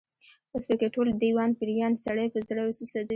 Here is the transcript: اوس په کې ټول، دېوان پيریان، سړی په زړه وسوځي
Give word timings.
اوس 0.53 0.63
په 0.69 0.75
کې 0.79 0.87
ټول، 0.95 1.07
دېوان 1.21 1.49
پيریان، 1.59 1.93
سړی 2.05 2.27
په 2.33 2.39
زړه 2.47 2.61
وسوځي 2.65 3.01